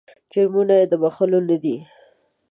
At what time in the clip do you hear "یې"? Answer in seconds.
0.79-0.85